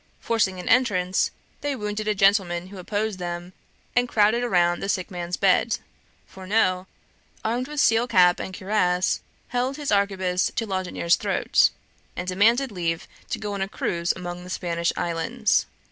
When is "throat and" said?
11.17-12.27